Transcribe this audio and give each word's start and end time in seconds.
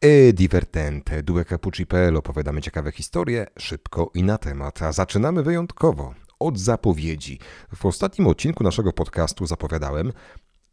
E 0.00 0.32
divertente, 0.32 1.22
due 1.22 1.44
capucci.pl 1.44 2.16
opowiadamy 2.16 2.60
ciekawe 2.60 2.92
historie, 2.92 3.46
szybko 3.58 4.10
i 4.14 4.22
na 4.22 4.38
temat, 4.38 4.82
a 4.82 4.92
zaczynamy 4.92 5.42
wyjątkowo 5.42 6.14
od 6.38 6.58
zapowiedzi. 6.58 7.38
W 7.76 7.86
ostatnim 7.86 8.26
odcinku 8.28 8.64
naszego 8.64 8.92
podcastu 8.92 9.46
zapowiadałem, 9.46 10.12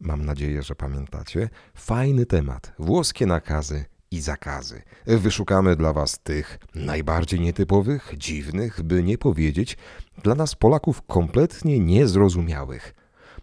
mam 0.00 0.24
nadzieję, 0.24 0.62
że 0.62 0.74
pamiętacie, 0.74 1.48
fajny 1.74 2.26
temat, 2.26 2.72
włoskie 2.78 3.26
nakazy 3.26 3.84
i 4.10 4.20
zakazy. 4.20 4.82
Wyszukamy 5.06 5.76
dla 5.76 5.92
Was 5.92 6.18
tych 6.18 6.58
najbardziej 6.74 7.40
nietypowych, 7.40 8.14
dziwnych, 8.16 8.82
by 8.82 9.02
nie 9.02 9.18
powiedzieć, 9.18 9.76
dla 10.22 10.34
nas 10.34 10.54
Polaków 10.54 11.02
kompletnie 11.06 11.80
niezrozumiałych. 11.80 12.94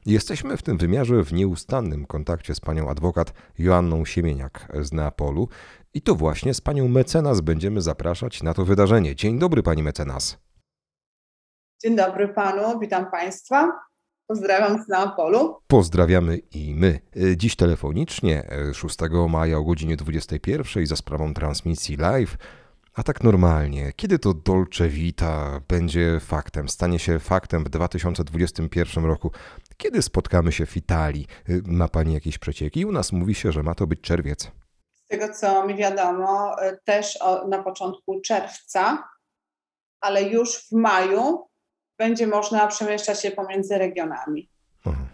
Jesteśmy 0.05 0.57
w 0.57 0.61
tym 0.61 0.77
wymiarze 0.77 1.23
w 1.23 1.33
nieustannym 1.33 2.05
kontakcie 2.05 2.55
z 2.55 2.59
panią 2.59 2.89
adwokat 2.89 3.33
Joanną 3.59 4.05
Siemieniak 4.05 4.67
z 4.81 4.93
Neapolu 4.93 5.49
i 5.93 6.01
to 6.01 6.15
właśnie 6.15 6.53
z 6.53 6.61
panią 6.61 6.87
mecenas 6.87 7.41
będziemy 7.41 7.81
zapraszać 7.81 8.43
na 8.43 8.53
to 8.53 8.65
wydarzenie. 8.65 9.15
Dzień 9.15 9.39
dobry 9.39 9.63
pani 9.63 9.83
mecenas. 9.83 10.37
Dzień 11.83 11.95
dobry 11.95 12.27
panu, 12.27 12.79
witam 12.79 13.11
państwa. 13.11 13.71
Pozdrawiam 14.27 14.83
z 14.83 14.87
Neapolu. 14.87 15.57
Pozdrawiamy 15.67 16.37
i 16.37 16.75
my. 16.75 16.99
Dziś 17.35 17.55
telefonicznie 17.55 18.49
6 18.73 18.97
maja 19.29 19.57
o 19.57 19.63
godzinie 19.63 19.97
21 19.97 20.85
za 20.85 20.95
sprawą 20.95 21.33
transmisji 21.33 21.97
live. 21.97 22.37
A 22.95 23.03
tak 23.03 23.23
normalnie, 23.23 23.93
kiedy 23.95 24.19
to 24.19 24.33
Dolce 24.33 24.89
Vita 24.89 25.61
będzie 25.67 26.19
faktem, 26.19 26.69
stanie 26.69 26.99
się 26.99 27.19
faktem 27.19 27.63
w 27.63 27.69
2021 27.69 29.05
roku? 29.05 29.31
Kiedy 29.77 30.01
spotkamy 30.01 30.51
się 30.51 30.65
w 30.65 30.77
Italii? 30.77 31.27
Ma 31.65 31.87
Pani 31.87 32.13
jakieś 32.13 32.37
przecieki? 32.37 32.85
U 32.85 32.91
nas 32.91 33.11
mówi 33.11 33.35
się, 33.35 33.51
że 33.51 33.63
ma 33.63 33.75
to 33.75 33.87
być 33.87 34.01
czerwiec. 34.01 34.51
Z 34.93 35.07
tego 35.07 35.33
co 35.33 35.67
mi 35.67 35.75
wiadomo, 35.75 36.55
też 36.83 37.19
na 37.47 37.63
początku 37.63 38.21
czerwca, 38.21 39.03
ale 40.01 40.23
już 40.23 40.67
w 40.67 40.71
maju 40.71 41.47
będzie 41.97 42.27
można 42.27 42.67
przemieszczać 42.67 43.21
się 43.21 43.31
pomiędzy 43.31 43.77
regionami. 43.77 44.49
Aha. 44.85 45.05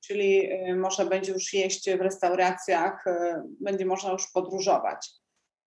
Czyli 0.00 0.52
y, 0.52 0.76
można 0.76 1.04
będzie 1.04 1.32
już 1.32 1.54
jeść 1.54 1.90
w 1.90 2.00
restauracjach, 2.00 3.06
y, 3.06 3.12
będzie 3.60 3.86
można 3.86 4.12
już 4.12 4.26
podróżować. 4.34 5.10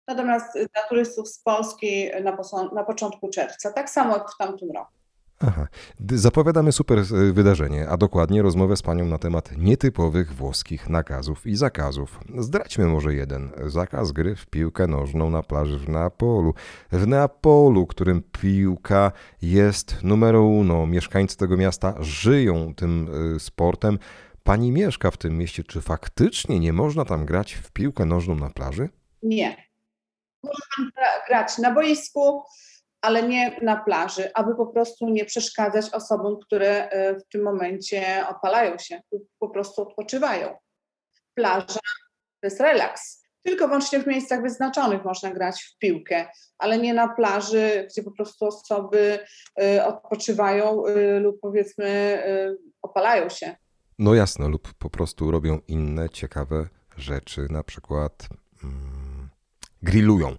Natomiast 0.07 0.53
dla 0.53 0.81
turystów 0.89 1.29
z 1.29 1.39
Polski 1.39 2.09
na, 2.23 2.37
na 2.73 2.83
początku 2.83 3.29
czerwca, 3.29 3.73
tak 3.73 3.89
samo 3.89 4.13
jak 4.13 4.31
w 4.31 4.37
tamtym 4.37 4.71
roku. 4.71 4.97
Aha. 5.39 5.67
Zapowiadamy 6.09 6.71
super 6.71 6.99
e, 6.99 7.03
wydarzenie, 7.33 7.89
a 7.89 7.97
dokładnie 7.97 8.41
rozmowę 8.41 8.77
z 8.77 8.81
panią 8.81 9.05
na 9.05 9.17
temat 9.17 9.57
nietypowych 9.57 10.33
włoskich 10.33 10.89
nakazów 10.89 11.47
i 11.47 11.55
zakazów. 11.55 12.19
Zdradźmy 12.37 12.85
może 12.85 13.13
jeden. 13.13 13.51
Zakaz 13.65 14.11
gry 14.11 14.35
w 14.35 14.45
piłkę 14.45 14.87
nożną 14.87 15.29
na 15.29 15.43
plaży 15.43 15.79
w 15.79 15.89
Neapolu. 15.89 16.53
W 16.91 17.07
Neapolu, 17.07 17.87
którym 17.87 18.23
piłka 18.41 19.11
jest 19.41 20.03
numer 20.03 20.35
uno. 20.35 20.87
Mieszkańcy 20.87 21.37
tego 21.37 21.57
miasta 21.57 21.93
żyją 21.99 22.75
tym 22.75 23.09
e, 23.35 23.39
sportem. 23.39 23.99
Pani 24.43 24.71
mieszka 24.71 25.11
w 25.11 25.17
tym 25.17 25.37
mieście. 25.37 25.63
Czy 25.63 25.81
faktycznie 25.81 26.59
nie 26.59 26.73
można 26.73 27.05
tam 27.05 27.25
grać 27.25 27.53
w 27.53 27.71
piłkę 27.71 28.05
nożną 28.05 28.35
na 28.35 28.49
plaży? 28.49 28.89
Nie. 29.23 29.66
Można 30.47 31.09
grać 31.27 31.57
na 31.57 31.71
boisku, 31.71 32.43
ale 33.01 33.23
nie 33.23 33.59
na 33.61 33.75
plaży, 33.75 34.31
aby 34.33 34.55
po 34.55 34.67
prostu 34.67 35.09
nie 35.09 35.25
przeszkadzać 35.25 35.89
osobom, 35.93 36.39
które 36.39 36.89
e, 36.89 37.15
w 37.15 37.27
tym 37.27 37.43
momencie 37.43 38.25
opalają 38.29 38.77
się, 38.77 39.01
po 39.39 39.49
prostu 39.49 39.81
odpoczywają. 39.81 40.57
Plaża 41.33 41.79
to 42.41 42.47
jest 42.47 42.59
relaks. 42.59 43.27
Tylko 43.43 43.67
wyłącznie 43.67 43.99
w 43.99 44.07
miejscach 44.07 44.41
wyznaczonych 44.41 45.05
można 45.05 45.31
grać 45.31 45.63
w 45.63 45.77
piłkę, 45.77 46.27
ale 46.57 46.77
nie 46.77 46.93
na 46.93 47.07
plaży, 47.07 47.87
gdzie 47.89 48.03
po 48.03 48.11
prostu 48.11 48.45
osoby 48.45 49.19
e, 49.61 49.85
odpoczywają 49.85 50.85
e, 50.85 51.19
lub 51.19 51.39
powiedzmy 51.41 52.23
opalają 52.81 53.29
się. 53.29 53.55
No 53.99 54.13
jasno, 54.13 54.49
lub 54.49 54.73
po 54.73 54.89
prostu 54.89 55.31
robią 55.31 55.59
inne 55.67 56.09
ciekawe 56.09 56.67
rzeczy, 56.97 57.47
na 57.49 57.63
przykład. 57.63 58.27
Grillują. 59.83 60.35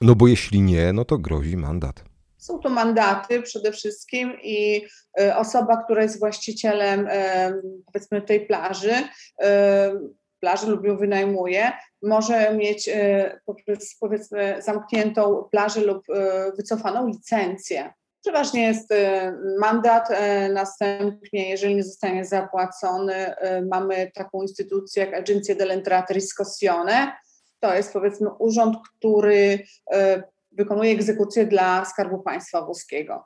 No 0.00 0.14
bo 0.14 0.28
jeśli 0.28 0.60
nie, 0.60 0.92
no 0.92 1.04
to 1.04 1.18
grozi 1.18 1.56
mandat. 1.56 2.04
Są 2.38 2.58
to 2.58 2.68
mandaty 2.68 3.42
przede 3.42 3.72
wszystkim 3.72 4.38
i 4.42 4.86
e, 5.20 5.36
osoba, 5.36 5.84
która 5.84 6.02
jest 6.02 6.18
właścicielem 6.18 7.08
e, 7.10 7.52
powiedzmy 7.86 8.22
tej 8.22 8.46
plaży, 8.46 8.92
e, 9.42 9.92
plaży 10.40 10.66
lub 10.66 10.84
ją 10.84 10.96
wynajmuje, 10.96 11.72
może 12.02 12.54
mieć 12.54 12.90
powiedzmy 14.00 14.56
zamkniętą 14.62 15.48
plażę 15.50 15.80
lub 15.80 16.02
wycofaną 16.56 17.06
licencję. 17.06 17.92
Przeważnie 18.20 18.62
jest 18.62 18.88
mandat, 19.60 20.08
następnie, 20.52 21.50
jeżeli 21.50 21.74
nie 21.74 21.84
zostanie 21.84 22.24
zapłacony, 22.24 23.34
mamy 23.70 24.10
taką 24.14 24.42
instytucję 24.42 25.04
jak 25.04 25.14
Agencia 25.14 25.54
dell'Entrata 25.54 26.12
Riscossione, 26.12 27.12
to 27.60 27.74
jest 27.74 27.92
powiedzmy 27.92 28.30
urząd, 28.38 28.76
który 28.88 29.58
e, 29.92 30.22
wykonuje 30.52 30.92
egzekucję 30.92 31.46
dla 31.46 31.84
Skarbu 31.84 32.22
Państwa 32.22 32.62
Włoskiego. 32.62 33.24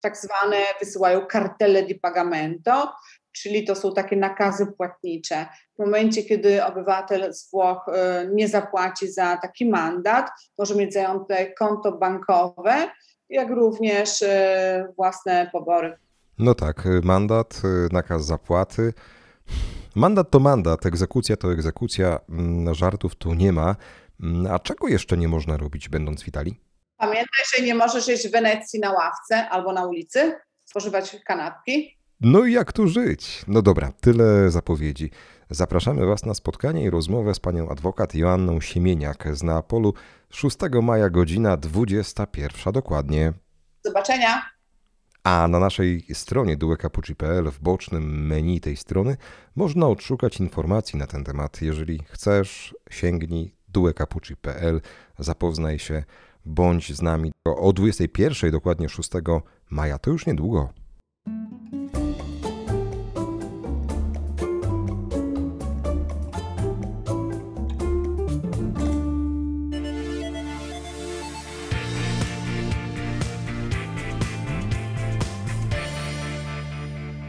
Tak 0.00 0.16
zwane 0.16 0.56
wysyłają 0.80 1.26
cartelle 1.32 1.82
di 1.82 1.94
pagamento, 1.94 2.92
czyli 3.32 3.64
to 3.64 3.74
są 3.74 3.92
takie 3.92 4.16
nakazy 4.16 4.66
płatnicze. 4.66 5.46
W 5.76 5.78
momencie, 5.78 6.22
kiedy 6.22 6.64
obywatel 6.64 7.34
z 7.34 7.50
Włoch 7.50 7.88
e, 7.88 8.28
nie 8.32 8.48
zapłaci 8.48 9.12
za 9.12 9.36
taki 9.36 9.70
mandat, 9.70 10.30
może 10.58 10.74
mieć 10.74 10.92
zajęte 10.92 11.52
konto 11.52 11.92
bankowe, 11.92 12.90
jak 13.28 13.50
również 13.50 14.22
e, 14.22 14.92
własne 14.96 15.50
pobory. 15.52 15.98
No 16.38 16.54
tak, 16.54 16.82
mandat, 17.02 17.62
nakaz 17.92 18.24
zapłaty. 18.24 18.92
Mandat 19.94 20.30
to 20.30 20.40
mandat, 20.40 20.86
egzekucja 20.86 21.36
to 21.36 21.52
egzekucja, 21.52 22.18
mm, 22.28 22.74
żartów 22.74 23.14
tu 23.14 23.34
nie 23.34 23.52
ma. 23.52 23.76
Mm, 24.22 24.52
a 24.52 24.58
czego 24.58 24.88
jeszcze 24.88 25.16
nie 25.16 25.28
można 25.28 25.56
robić, 25.56 25.88
będąc 25.88 26.22
w 26.22 26.28
Italii? 26.28 26.60
Pamiętaj, 26.96 27.44
że 27.56 27.62
nie 27.62 27.74
możesz 27.74 28.08
jeść 28.08 28.28
w 28.28 28.32
Wenecji 28.32 28.80
na 28.80 28.92
ławce 28.92 29.48
albo 29.48 29.72
na 29.72 29.86
ulicy, 29.86 30.34
spożywać 30.64 31.16
kanapki. 31.24 31.98
No 32.20 32.44
i 32.44 32.52
jak 32.52 32.72
tu 32.72 32.88
żyć? 32.88 33.44
No 33.48 33.62
dobra, 33.62 33.92
tyle 34.00 34.50
zapowiedzi. 34.50 35.10
Zapraszamy 35.50 36.06
Was 36.06 36.24
na 36.24 36.34
spotkanie 36.34 36.84
i 36.84 36.90
rozmowę 36.90 37.34
z 37.34 37.40
panią 37.40 37.68
adwokat 37.68 38.14
Joanną 38.14 38.60
Siemieniak 38.60 39.28
z 39.36 39.42
Neapolu 39.42 39.94
6 40.30 40.56
maja, 40.82 41.10
godzina 41.10 41.56
21 41.56 42.72
dokładnie. 42.72 43.32
Zobaczenia! 43.84 44.53
A 45.24 45.48
na 45.48 45.58
naszej 45.58 46.06
stronie 46.12 46.56
duekapucci.pl 46.56 47.50
w 47.50 47.60
bocznym 47.60 48.26
menu 48.26 48.60
tej 48.60 48.76
strony 48.76 49.16
można 49.56 49.86
odszukać 49.86 50.40
informacji 50.40 50.98
na 50.98 51.06
ten 51.06 51.24
temat. 51.24 51.62
Jeżeli 51.62 52.02
chcesz, 52.08 52.76
sięgnij 52.90 53.54
duekapucci.pl, 53.68 54.80
zapoznaj 55.18 55.78
się, 55.78 56.04
bądź 56.44 56.92
z 56.92 57.02
nami 57.02 57.32
o 57.44 57.72
21, 57.72 58.50
dokładnie 58.50 58.88
6 58.88 59.10
maja. 59.70 59.98
To 59.98 60.10
już 60.10 60.26
niedługo. 60.26 60.83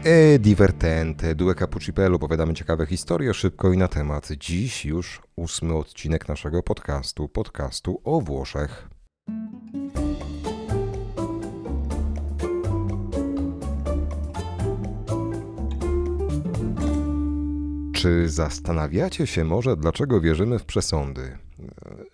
E 0.08 0.38
divertente, 0.38 1.34
due 1.34 1.54
cappuccipello, 1.54 2.16
opowiadamy 2.16 2.54
ciekawe 2.54 2.86
historie, 2.86 3.34
szybko 3.34 3.72
i 3.72 3.76
na 3.76 3.88
temat. 3.88 4.28
Dziś 4.30 4.84
już 4.84 5.22
ósmy 5.36 5.74
odcinek 5.74 6.28
naszego 6.28 6.62
podcastu, 6.62 7.28
podcastu 7.28 8.00
o 8.04 8.20
Włoszech. 8.20 8.88
Czy 17.94 18.28
zastanawiacie 18.28 19.26
się 19.26 19.44
może, 19.44 19.76
dlaczego 19.76 20.20
wierzymy 20.20 20.58
w 20.58 20.64
przesądy? 20.64 21.38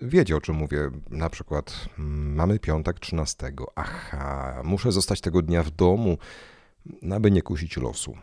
Wiecie 0.03 0.37
o 0.37 0.41
czym 0.41 0.55
mówię, 0.55 0.91
na 1.11 1.31
przykład 1.31 1.89
mm, 1.99 2.35
mamy 2.35 2.59
piątek 2.59 3.01
13. 3.01 3.53
Aha, 3.77 4.63
muszę 4.65 4.93
zostać 4.93 5.21
tego 5.21 5.43
dnia 5.43 5.63
w 5.63 5.71
domu, 5.71 6.19
aby 7.13 7.31
nie 7.31 7.43
kusić 7.43 7.77
losu. 7.77 8.15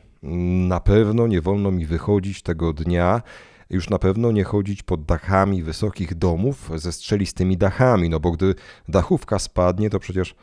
Na 0.68 0.80
pewno 0.80 1.28
nie 1.28 1.42
wolno 1.42 1.72
mi 1.72 1.86
wychodzić 1.86 2.42
tego 2.42 2.74
dnia, 2.74 3.22
już 3.70 3.90
na 3.90 4.00
pewno 4.00 4.32
nie 4.32 4.44
chodzić 4.44 4.84
pod 4.84 5.06
dachami 5.06 5.64
wysokich 5.64 6.16
domów 6.16 6.72
ze 6.76 6.92
strzelistymi 6.92 7.58
dachami, 7.58 8.10
no 8.10 8.20
bo 8.20 8.32
gdy 8.32 8.56
dachówka 8.88 9.40
spadnie, 9.40 9.90
to 9.90 10.00
przecież 10.00 10.36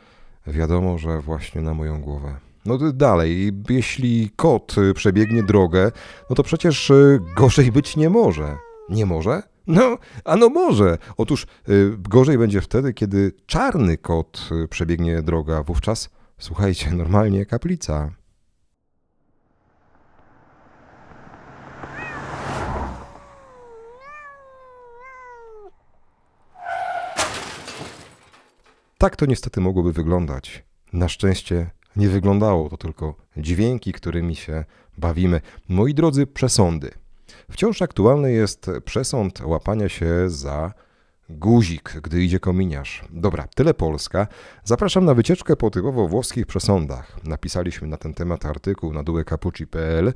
wiadomo, 0.47 0.97
że 0.97 1.21
właśnie 1.21 1.61
na 1.61 1.73
moją 1.73 2.01
głowę. 2.01 2.35
No 2.65 2.77
dalej, 2.93 3.51
jeśli 3.69 4.29
kot 4.35 4.75
przebiegnie 4.95 5.43
drogę, 5.43 5.91
no 6.29 6.35
to 6.35 6.43
przecież 6.43 6.89
y, 6.89 7.19
gorzej 7.37 7.71
być 7.71 7.97
nie 7.97 8.09
może. 8.09 8.57
Nie 8.89 9.05
może? 9.05 9.43
No, 9.67 9.97
a 10.25 10.35
no 10.35 10.49
może. 10.49 10.97
Otóż 11.17 11.47
y, 11.69 11.91
gorzej 11.97 12.37
będzie 12.37 12.61
wtedy, 12.61 12.93
kiedy 12.93 13.31
czarny 13.45 13.97
kot 13.97 14.49
y, 14.63 14.67
przebiegnie 14.67 15.21
droga. 15.21 15.63
Wówczas, 15.63 16.09
słuchajcie, 16.39 16.91
normalnie 16.91 17.45
kaplica. 17.45 18.11
Tak 28.97 29.15
to 29.15 29.25
niestety 29.25 29.61
mogłoby 29.61 29.93
wyglądać. 29.93 30.63
Na 30.93 31.09
szczęście 31.09 31.69
nie 31.95 32.09
wyglądało 32.09 32.69
to 32.69 32.77
tylko 32.77 33.15
dźwięki, 33.37 33.93
którymi 33.93 34.35
się 34.35 34.65
bawimy. 34.97 35.41
Moi 35.69 35.93
drodzy, 35.93 36.27
przesądy. 36.27 36.91
Wciąż 37.51 37.81
aktualny 37.81 38.31
jest 38.31 38.71
przesąd 38.85 39.41
łapania 39.41 39.89
się 39.89 40.29
za 40.29 40.73
guzik, 41.29 41.93
gdy 42.03 42.23
idzie 42.23 42.39
kominiarz. 42.39 43.05
Dobra, 43.09 43.47
tyle 43.55 43.73
Polska. 43.73 44.27
Zapraszam 44.63 45.05
na 45.05 45.13
wycieczkę 45.13 45.55
po 45.55 45.69
typowo 45.69 46.07
włoskich 46.07 46.45
przesądach. 46.45 47.17
Napisaliśmy 47.23 47.87
na 47.87 47.97
ten 47.97 48.13
temat 48.13 48.45
artykuł 48.45 48.93
na 48.93 49.03
duekapucci.pl. 49.03 50.13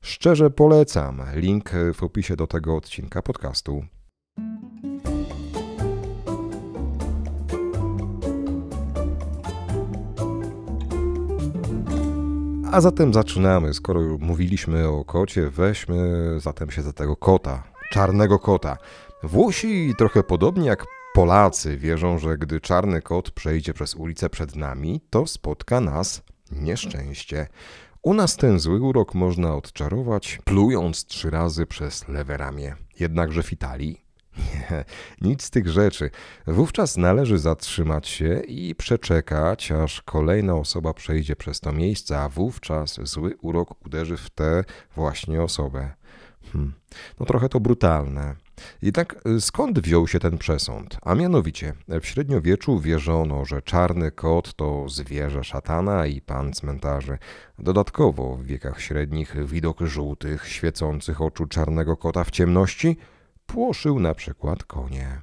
Szczerze 0.00 0.50
polecam. 0.50 1.22
Link 1.34 1.70
w 1.94 2.02
opisie 2.02 2.36
do 2.36 2.46
tego 2.46 2.76
odcinka 2.76 3.22
podcastu. 3.22 3.84
A 12.72 12.80
zatem 12.80 13.14
zaczynamy. 13.14 13.74
Skoro 13.74 14.00
mówiliśmy 14.20 14.88
o 14.88 15.04
kocie, 15.04 15.50
weźmy 15.50 15.96
zatem 16.40 16.70
się 16.70 16.82
za 16.82 16.92
tego 16.92 17.16
kota, 17.16 17.62
czarnego 17.90 18.38
kota. 18.38 18.76
Włosi 19.26 19.94
trochę 19.98 20.22
podobnie 20.22 20.66
jak 20.66 20.84
Polacy 21.14 21.76
wierzą, 21.76 22.18
że 22.18 22.38
gdy 22.38 22.60
czarny 22.60 23.02
kot 23.02 23.30
przejdzie 23.30 23.74
przez 23.74 23.94
ulicę 23.94 24.30
przed 24.30 24.56
nami, 24.56 25.00
to 25.10 25.26
spotka 25.26 25.80
nas 25.80 26.22
nieszczęście. 26.52 27.46
U 28.02 28.14
nas 28.14 28.36
ten 28.36 28.60
zły 28.60 28.80
urok 28.80 29.14
można 29.14 29.54
odczarować, 29.54 30.38
plując 30.44 31.04
trzy 31.04 31.30
razy 31.30 31.66
przez 31.66 32.08
lewe 32.08 32.36
ramię. 32.36 32.76
Jednakże 33.00 33.42
w 33.42 33.52
Italii 33.52 34.06
nie, 34.38 34.84
nic 35.20 35.42
z 35.42 35.50
tych 35.50 35.68
rzeczy. 35.68 36.10
Wówczas 36.46 36.96
należy 36.96 37.38
zatrzymać 37.38 38.08
się 38.08 38.40
i 38.40 38.74
przeczekać, 38.74 39.72
aż 39.72 40.02
kolejna 40.02 40.54
osoba 40.54 40.94
przejdzie 40.94 41.36
przez 41.36 41.60
to 41.60 41.72
miejsce, 41.72 42.18
a 42.18 42.28
wówczas 42.28 43.00
zły 43.02 43.36
urok 43.42 43.86
uderzy 43.86 44.16
w 44.16 44.30
tę 44.30 44.64
właśnie 44.94 45.42
osobę. 45.42 45.94
Hmm. 46.52 46.72
No 47.20 47.26
trochę 47.26 47.48
to 47.48 47.60
brutalne. 47.60 48.45
Jednak 48.82 49.26
y, 49.26 49.40
skąd 49.40 49.78
wziął 49.78 50.08
się 50.08 50.18
ten 50.18 50.38
przesąd? 50.38 50.98
A 51.02 51.14
mianowicie, 51.14 51.72
w 51.88 52.06
średniowieczu 52.06 52.80
wierzono, 52.80 53.44
że 53.44 53.62
czarny 53.62 54.10
kot 54.10 54.54
to 54.54 54.88
zwierzę 54.88 55.44
szatana 55.44 56.06
i 56.06 56.20
pan 56.20 56.52
cmentarzy. 56.52 57.18
Dodatkowo 57.58 58.36
w 58.36 58.44
wiekach 58.44 58.80
średnich 58.80 59.46
widok 59.46 59.80
żółtych, 59.80 60.48
świecących 60.48 61.22
oczu 61.22 61.46
czarnego 61.46 61.96
kota 61.96 62.24
w 62.24 62.30
ciemności– 62.30 62.96
płoszył 63.46 64.00
na 64.00 64.14
przykład 64.14 64.64
konie. 64.64 65.20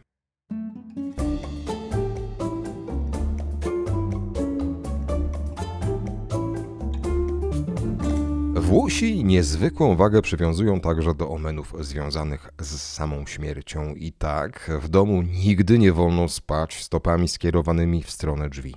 Włosi 8.73 9.23
niezwykłą 9.23 9.95
wagę 9.95 10.21
przywiązują 10.21 10.81
także 10.81 11.15
do 11.15 11.29
omenów 11.29 11.73
związanych 11.79 12.49
z 12.59 12.81
samą 12.81 13.25
śmiercią 13.25 13.95
i 13.95 14.11
tak 14.11 14.71
w 14.81 14.89
domu 14.89 15.21
nigdy 15.21 15.79
nie 15.79 15.91
wolno 15.91 16.29
spać 16.29 16.83
stopami 16.83 17.27
skierowanymi 17.27 18.03
w 18.03 18.11
stronę 18.11 18.49
drzwi. 18.49 18.75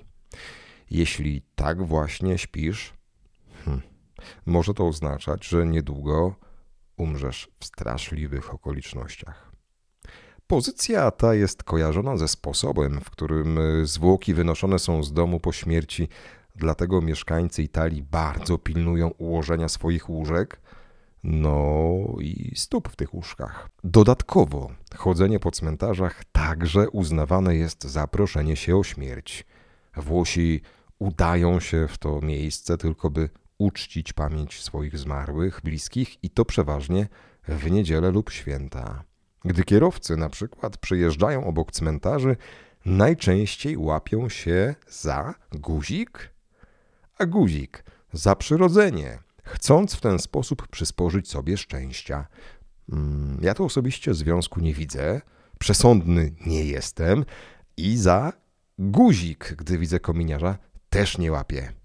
Jeśli 0.91 1.41
tak 1.55 1.83
właśnie 1.85 2.37
śpisz, 2.37 2.93
hmm, 3.65 3.83
może 4.45 4.73
to 4.73 4.87
oznaczać, 4.87 5.45
że 5.45 5.65
niedługo 5.65 6.35
umrzesz 6.97 7.49
w 7.59 7.65
straszliwych 7.65 8.53
okolicznościach. 8.53 9.51
Pozycja 10.47 11.11
ta 11.11 11.33
jest 11.35 11.63
kojarzona 11.63 12.17
ze 12.17 12.27
sposobem, 12.27 13.01
w 13.01 13.09
którym 13.09 13.59
zwłoki 13.83 14.33
wynoszone 14.33 14.79
są 14.79 15.03
z 15.03 15.13
domu 15.13 15.39
po 15.39 15.51
śmierci, 15.51 16.09
dlatego 16.57 17.01
mieszkańcy 17.01 17.63
Italii 17.63 18.03
bardzo 18.03 18.57
pilnują 18.57 19.07
ułożenia 19.07 19.69
swoich 19.69 20.09
łóżek, 20.09 20.61
no 21.23 21.97
i 22.19 22.53
stóp 22.55 22.89
w 22.89 22.95
tych 22.95 23.13
łóżkach. 23.13 23.69
Dodatkowo 23.83 24.71
chodzenie 24.95 25.39
po 25.39 25.51
cmentarzach 25.51 26.23
także 26.31 26.89
uznawane 26.89 27.55
jest 27.55 27.83
za 27.83 28.07
proszenie 28.07 28.55
się 28.55 28.77
o 28.77 28.83
śmierć. 28.83 29.45
Włosi 29.95 30.61
udają 30.99 31.59
się 31.59 31.87
w 31.87 31.97
to 31.97 32.21
miejsce 32.21 32.77
tylko 32.77 33.09
by 33.09 33.29
uczcić 33.57 34.13
pamięć 34.13 34.63
swoich 34.63 34.97
zmarłych, 34.97 35.61
bliskich 35.63 36.23
i 36.23 36.29
to 36.29 36.45
przeważnie 36.45 37.07
w 37.47 37.71
niedzielę 37.71 38.11
lub 38.11 38.31
święta. 38.31 39.03
Gdy 39.45 39.63
kierowcy 39.63 40.17
na 40.17 40.29
przykład 40.29 40.77
przejeżdżają 40.77 41.45
obok 41.47 41.71
cmentarzy, 41.71 42.35
najczęściej 42.85 43.77
łapią 43.77 44.29
się 44.29 44.75
za 44.89 45.33
guzik, 45.51 46.29
a 47.19 47.25
guzik 47.25 47.83
za 48.13 48.35
przyrodzenie, 48.35 49.19
chcąc 49.43 49.95
w 49.95 50.01
ten 50.01 50.19
sposób 50.19 50.67
przysporzyć 50.67 51.29
sobie 51.29 51.57
szczęścia. 51.57 52.27
Mm, 52.91 53.39
ja 53.41 53.53
to 53.53 53.63
osobiście 53.63 54.13
związku 54.13 54.59
nie 54.59 54.73
widzę, 54.73 55.21
przesądny 55.59 56.33
nie 56.45 56.65
jestem 56.65 57.25
i 57.77 57.97
za 57.97 58.33
guzik, 58.79 59.55
gdy 59.57 59.77
widzę 59.77 59.99
kominiarza, 59.99 60.57
też 60.89 61.17
nie 61.17 61.31
łapię. 61.31 61.76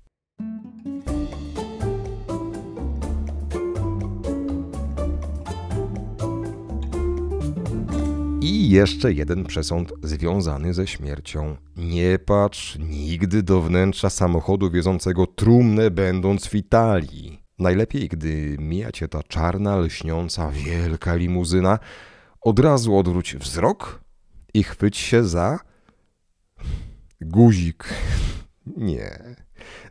I 8.43 8.71
jeszcze 8.71 9.13
jeden 9.13 9.45
przesąd 9.45 9.93
związany 10.03 10.75
ze 10.75 10.87
śmiercią. 10.87 11.57
Nie 11.77 12.19
patrz 12.19 12.79
nigdy 12.79 13.43
do 13.43 13.61
wnętrza 13.61 14.11
samochodu 14.11 14.71
wiozącego 14.71 15.27
trumnę, 15.27 15.91
będąc 15.91 16.47
w 16.47 16.55
Italii. 16.55 17.43
Najlepiej, 17.59 18.09
gdy 18.09 18.57
mija 18.59 18.93
cię 18.93 19.09
ta 19.09 19.23
czarna, 19.23 19.77
lśniąca, 19.77 20.51
wielka 20.51 21.15
limuzyna, 21.15 21.79
od 22.41 22.59
razu 22.59 22.97
odwróć 22.97 23.37
wzrok 23.37 24.05
i 24.55 24.63
chwyć 24.63 24.97
się 24.97 25.25
za 25.25 25.59
guzik. 27.21 27.85
Nie. 28.67 29.37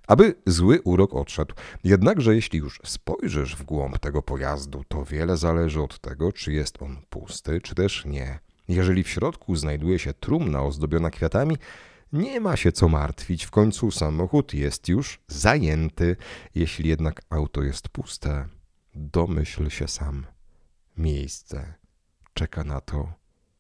Aby 0.08 0.36
zły 0.46 0.82
urok 0.82 1.14
odszedł. 1.14 1.56
Jednakże 1.84 2.36
jeśli 2.36 2.60
już 2.60 2.80
spojrzysz 2.86 3.56
w 3.56 3.64
głąb 3.64 4.00
tego 4.00 4.22
pojazdu, 4.22 4.84
to 4.88 5.06
wiele 5.06 5.38
zależy 5.38 5.82
od 5.82 6.00
tego, 6.00 6.32
czy 6.32 6.54
jest 6.54 6.82
on 6.82 6.98
pusty, 7.10 7.62
czy 7.62 7.76
też 7.76 8.06
nie. 8.06 8.40
Jeżeli 8.68 9.04
w 9.04 9.10
środku 9.10 9.56
znajduje 9.56 10.00
się 10.00 10.14
trumna 10.14 10.64
ozdobiona 10.64 11.10
kwiatami, 11.10 11.58
nie 12.14 12.40
ma 12.40 12.58
się 12.58 12.72
co 12.72 12.88
martwić, 12.88 13.46
w 13.46 13.52
końcu 13.52 13.92
samochód 13.92 14.54
jest 14.54 14.88
już 14.88 15.20
zajęty. 15.28 16.16
Jeśli 16.56 16.90
jednak 16.90 17.22
auto 17.30 17.64
jest 17.64 17.90
puste, 17.90 18.48
domyśl 18.96 19.70
się 19.70 19.88
sam. 19.88 20.26
Miejsce 20.98 21.74
czeka 22.34 22.64
na 22.64 22.82
to, 22.82 23.14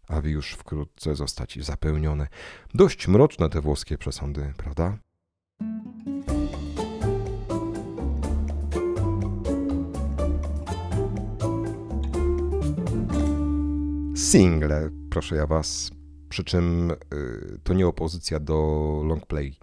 aby 0.07 0.29
już 0.29 0.51
wkrótce 0.51 1.15
zostać 1.15 1.59
zapełnione. 1.61 2.27
Dość 2.73 3.07
mroczne 3.07 3.49
te 3.49 3.61
włoskie 3.61 3.97
przesądy, 3.97 4.53
prawda? 4.57 4.97
Single, 14.31 14.89
proszę 15.09 15.35
ja 15.35 15.47
was, 15.47 15.91
przy 16.29 16.43
czym 16.43 16.91
y, 16.91 16.95
to 17.63 17.73
nie 17.73 17.88
opozycja 17.88 18.39
do 18.39 18.55
longplay. 19.05 19.55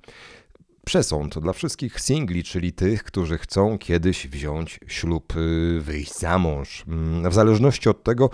Przesąd 0.86 1.38
dla 1.38 1.52
wszystkich 1.52 2.00
singli, 2.00 2.44
czyli 2.44 2.72
tych, 2.72 3.04
którzy 3.04 3.38
chcą 3.38 3.78
kiedyś 3.78 4.28
wziąć 4.28 4.80
ślub, 4.86 5.36
y, 5.36 5.80
wyjść 5.80 6.18
za 6.18 6.38
mąż, 6.38 6.84
mm, 6.88 7.30
w 7.30 7.34
zależności 7.34 7.88
od 7.88 8.04
tego, 8.04 8.30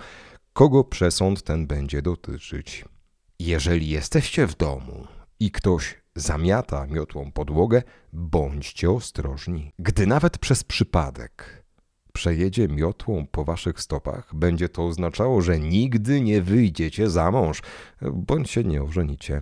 kogo 0.53 0.83
przesąd 0.83 1.43
ten 1.43 1.67
będzie 1.67 2.01
dotyczyć. 2.01 2.85
Jeżeli 3.39 3.89
jesteście 3.89 4.47
w 4.47 4.57
domu 4.57 5.07
i 5.39 5.51
ktoś 5.51 6.01
zamiata 6.15 6.87
miotłą 6.87 7.31
podłogę, 7.31 7.81
bądźcie 8.13 8.91
ostrożni. 8.91 9.71
Gdy 9.79 10.07
nawet 10.07 10.37
przez 10.37 10.63
przypadek 10.63 11.64
przejedzie 12.15 12.67
miotłą 12.67 13.27
po 13.31 13.43
waszych 13.43 13.81
stopach, 13.81 14.35
będzie 14.35 14.69
to 14.69 14.85
oznaczało, 14.85 15.41
że 15.41 15.59
nigdy 15.59 16.21
nie 16.21 16.41
wyjdziecie 16.41 17.09
za 17.09 17.31
mąż, 17.31 17.61
bądź 18.01 18.51
się 18.51 18.63
nie 18.63 18.83
ożenicie. 18.83 19.41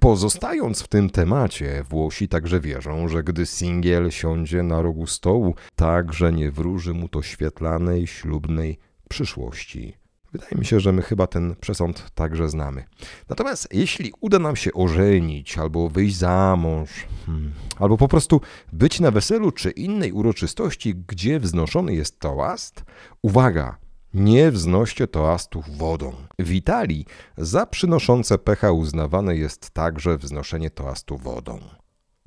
Pozostając 0.00 0.82
w 0.82 0.88
tym 0.88 1.10
temacie, 1.10 1.84
Włosi 1.88 2.28
także 2.28 2.60
wierzą, 2.60 3.08
że 3.08 3.22
gdy 3.22 3.46
singiel 3.46 4.10
siądzie 4.10 4.62
na 4.62 4.82
rogu 4.82 5.06
stołu, 5.06 5.54
także 5.76 6.32
nie 6.32 6.50
wróży 6.50 6.94
mu 6.94 7.08
to 7.08 7.22
świetlanej, 7.22 8.06
ślubnej 8.06 8.78
przyszłości. 9.08 9.96
Wydaje 10.32 10.58
mi 10.58 10.66
się, 10.66 10.80
że 10.80 10.92
my 10.92 11.02
chyba 11.02 11.26
ten 11.26 11.56
przesąd 11.60 12.10
także 12.14 12.48
znamy. 12.48 12.84
Natomiast 13.28 13.68
jeśli 13.72 14.12
uda 14.20 14.38
nam 14.38 14.56
się 14.56 14.72
ożenić, 14.72 15.58
albo 15.58 15.88
wyjść 15.88 16.16
za 16.16 16.56
mąż, 16.58 16.90
hmm, 17.26 17.52
albo 17.78 17.96
po 17.96 18.08
prostu 18.08 18.40
być 18.72 19.00
na 19.00 19.10
weselu 19.10 19.52
czy 19.52 19.70
innej 19.70 20.12
uroczystości, 20.12 20.94
gdzie 20.94 21.40
wznoszony 21.40 21.94
jest 21.94 22.20
toast, 22.20 22.84
uwaga, 23.22 23.78
nie 24.14 24.50
wznoście 24.50 25.06
toastów 25.06 25.76
wodą. 25.76 26.12
W 26.38 26.52
Italii 26.52 27.06
za 27.36 27.66
przynoszące 27.66 28.38
pecha 28.38 28.72
uznawane 28.72 29.36
jest 29.36 29.70
także 29.70 30.16
wznoszenie 30.18 30.70
toastu 30.70 31.18
wodą. 31.18 31.79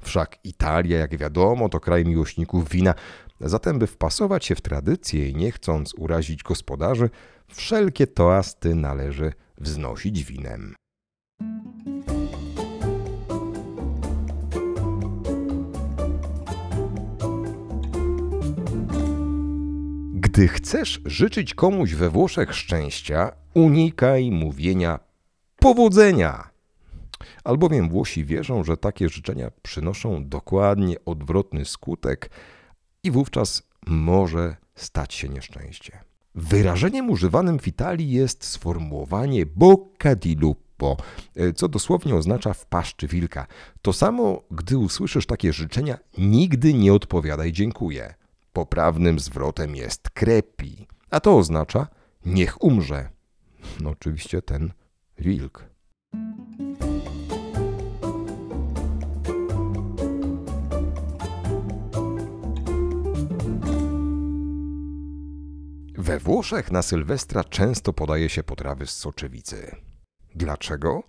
Wszak 0.04 0.40
Italia, 0.44 0.98
jak 0.98 1.18
wiadomo, 1.18 1.70
to 1.70 1.80
kraj 1.80 2.06
miłośników 2.06 2.70
wina, 2.70 2.94
zatem 3.42 3.80
by 3.80 3.88
wpasować 3.88 4.46
się 4.46 4.56
w 4.56 4.62
tradycję 4.62 5.30
i 5.30 5.36
nie 5.36 5.52
chcąc 5.52 5.94
urazić 5.94 6.44
gospodarzy, 6.44 7.10
wszelkie 7.48 8.08
toasty 8.08 8.76
należy 8.76 9.34
wznosić 9.58 10.24
winem. 10.24 10.76
Gdy 20.14 20.48
chcesz 20.48 21.02
życzyć 21.06 21.54
komuś 21.54 21.94
we 21.94 22.10
Włoszech 22.10 22.56
szczęścia, 22.56 23.32
unikaj 23.54 24.32
mówienia 24.32 25.00
powodzenia. 25.60 26.53
Albowiem 27.44 27.90
Włosi 27.90 28.26
wierzą, 28.26 28.64
że 28.64 28.78
takie 28.78 29.10
życzenia 29.10 29.52
przynoszą 29.62 30.30
dokładnie 30.30 30.96
odwrotny 31.06 31.66
skutek 31.66 32.30
i 33.04 33.12
wówczas 33.12 33.64
może 33.88 34.56
stać 34.76 35.14
się 35.14 35.30
nieszczęście. 35.30 36.04
Wyrażeniem 36.36 37.10
używanym 37.10 37.60
w 37.60 37.68
Italii 37.68 38.12
jest 38.12 38.46
sformułowanie 38.46 39.46
bocca 39.46 40.16
di 40.16 40.36
lupo, 40.36 40.98
co 41.56 41.68
dosłownie 41.68 42.16
oznacza 42.16 42.54
w 42.54 42.66
paszczy 42.66 43.08
wilka. 43.08 43.48
To 43.82 43.94
samo, 43.94 44.42
gdy 44.52 44.78
usłyszysz 44.78 45.26
takie 45.26 45.54
życzenia, 45.54 45.98
nigdy 46.18 46.74
nie 46.74 46.94
odpowiadaj 46.94 47.52
dziękuję. 47.52 48.14
Poprawnym 48.54 49.20
zwrotem 49.20 49.76
jest 49.76 50.10
krepi, 50.10 50.88
a 51.10 51.20
to 51.20 51.38
oznacza 51.38 51.88
niech 52.26 52.64
umrze. 52.64 53.10
No 53.80 53.90
oczywiście 53.90 54.42
ten 54.42 54.72
wilk. 55.20 55.73
We 66.14 66.20
Włoszech 66.20 66.72
na 66.72 66.82
Sylwestra 66.82 67.44
często 67.44 67.94
podaje 67.94 68.30
się 68.30 68.44
potrawy 68.44 68.88
z 68.88 68.90
soczewicy. 68.90 69.76
Dlaczego? 70.36 71.04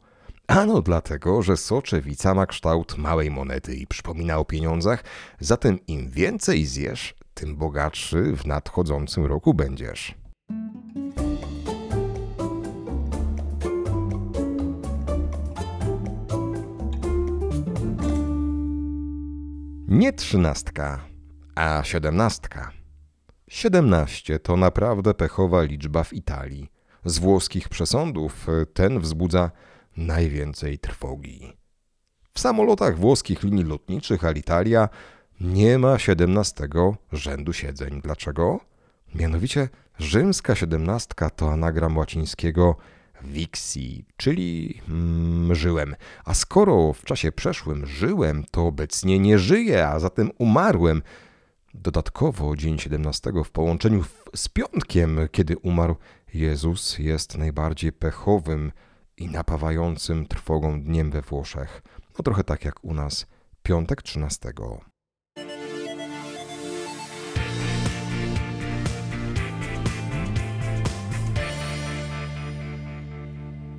Ano 0.46 0.82
dlatego, 0.82 1.42
że 1.42 1.56
soczewica 1.56 2.34
ma 2.34 2.46
kształt 2.46 2.98
małej 2.98 3.30
monety 3.30 3.74
i 3.74 3.86
przypomina 3.86 4.38
o 4.38 4.44
pieniądzach, 4.44 5.04
zatem 5.40 5.86
im 5.86 6.10
więcej 6.10 6.66
zjesz, 6.66 7.14
tym 7.34 7.56
bogatszy 7.56 8.36
w 8.36 8.46
nadchodzącym 8.46 9.26
roku 9.26 9.54
będziesz. 9.54 10.14
Nie 19.88 20.12
trzynastka, 20.12 21.04
a 21.54 21.82
siedemnastka. 21.84 22.83
Siedemnaście 23.54 24.38
to 24.38 24.56
naprawdę 24.56 25.14
pechowa 25.14 25.62
liczba 25.62 26.04
w 26.04 26.12
Italii. 26.12 26.70
Z 27.04 27.18
włoskich 27.18 27.68
przesądów 27.68 28.46
ten 28.74 29.00
wzbudza 29.00 29.50
najwięcej 29.96 30.78
trwogi. 30.78 31.52
W 32.34 32.40
samolotach 32.40 32.98
włoskich 32.98 33.42
linii 33.42 33.64
lotniczych 33.64 34.24
Alitalia 34.24 34.88
nie 35.40 35.78
ma 35.78 35.98
siedemnastego 35.98 36.96
rzędu 37.12 37.52
siedzeń. 37.52 38.00
Dlaczego? 38.02 38.60
Mianowicie 39.14 39.68
rzymska 39.98 40.54
siedemnastka 40.54 41.30
to 41.30 41.52
anagram 41.52 41.96
łacińskiego 41.96 42.76
vixi, 43.22 44.04
czyli 44.16 44.80
mm, 44.88 45.54
żyłem. 45.54 45.94
A 46.24 46.34
skoro 46.34 46.92
w 46.92 47.04
czasie 47.04 47.32
przeszłym 47.32 47.86
żyłem, 47.86 48.44
to 48.50 48.66
obecnie 48.66 49.18
nie 49.18 49.38
żyję, 49.38 49.88
a 49.88 49.98
zatem 49.98 50.30
umarłem. 50.38 51.02
Dodatkowo 51.74 52.56
dzień 52.56 52.78
17 52.78 53.32
w 53.44 53.50
połączeniu 53.50 54.04
z 54.34 54.48
piątkiem, 54.48 55.18
kiedy 55.32 55.58
umarł 55.58 55.96
Jezus, 56.34 56.98
jest 56.98 57.38
najbardziej 57.38 57.92
pechowym 57.92 58.72
i 59.16 59.28
napawającym 59.28 60.26
trwogą 60.26 60.82
dniem 60.82 61.10
we 61.10 61.22
Włoszech. 61.22 61.82
No 62.18 62.22
trochę 62.22 62.44
tak 62.44 62.64
jak 62.64 62.84
u 62.84 62.94
nas 62.94 63.26
piątek 63.62 64.02
13. 64.02 64.52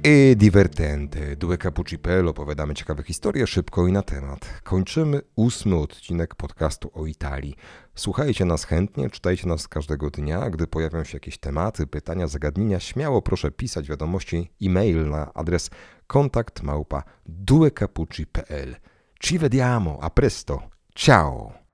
E 0.08 0.36
divertente. 0.36 1.36
Due 1.36 1.58
Capucipel 1.58 2.28
opowiadamy 2.28 2.74
ciekawe 2.74 3.04
historie 3.04 3.48
szybko 3.48 3.88
i 3.88 3.92
na 3.92 4.02
temat. 4.02 4.62
Kończymy 4.64 5.22
ósmy 5.36 5.76
odcinek 5.76 6.36
podcastu 6.36 6.92
o 6.94 7.06
Italii. 7.06 7.56
Słuchajcie 7.96 8.46
nas 8.46 8.64
chętnie, 8.64 9.10
czytajcie 9.10 9.48
nas 9.48 9.68
każdego 9.68 10.10
dnia. 10.10 10.50
Gdy 10.50 10.68
pojawią 10.68 11.04
się 11.04 11.16
jakieś 11.16 11.38
tematy, 11.38 11.88
pytania, 11.88 12.28
zagadnienia, 12.28 12.80
śmiało 12.80 13.22
proszę 13.22 13.52
pisać 13.52 13.88
wiadomości 13.88 14.52
e-mail 14.62 15.10
na 15.10 15.34
adres 15.34 15.70
kontakt 16.08 16.64
małpa. 16.64 17.04
Ci 19.20 19.40
vediamo, 19.40 19.98
a 20.02 20.10
presto. 20.10 20.62
Ciao! 20.96 21.65